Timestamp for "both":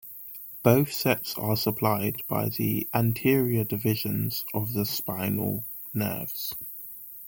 0.63-0.93